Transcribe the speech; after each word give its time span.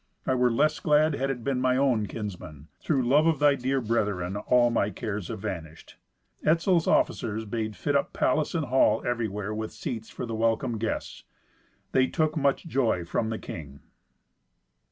"I 0.25 0.33
were 0.33 0.49
less 0.51 0.79
glad 0.79 1.13
had 1.13 1.29
it 1.29 1.43
been 1.43 1.61
mine 1.61 1.77
own 1.77 2.07
kinsmen. 2.07 2.69
Through 2.79 3.07
love 3.07 3.27
of 3.27 3.37
thy 3.37 3.53
dear 3.53 3.79
brethren 3.79 4.35
all 4.35 4.71
my 4.71 4.89
cares 4.89 5.27
have 5.27 5.41
vanished." 5.41 5.95
Etzel's 6.43 6.87
officers 6.87 7.45
bade 7.45 7.75
fit 7.75 7.95
up 7.95 8.11
palace 8.11 8.55
and 8.55 8.65
hall 8.65 9.03
everywhere 9.05 9.53
with 9.53 9.71
seats 9.71 10.09
for 10.09 10.25
the 10.25 10.33
welcome 10.33 10.79
guests. 10.79 11.23
They 11.91 12.07
took 12.07 12.35
much 12.35 12.65
joy 12.65 13.05
from 13.05 13.29
the 13.29 13.37
king. 13.37 13.81